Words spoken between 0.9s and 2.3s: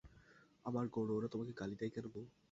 গৌর, ওরা তোমাকে গালি দেয় কেন গো।